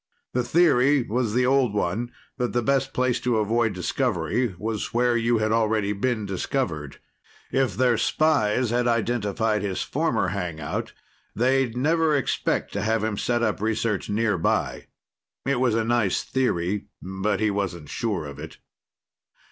[0.33, 5.15] The theory was the old one that the best place to avoid discovery was where
[5.15, 6.97] you had already been discovered.
[7.51, 10.91] If their spies had identified his former hangout,
[11.35, 14.87] they'd never expect to have him set up research nearby.
[15.45, 18.57] It was a nice theory, but he wasn't sure of it.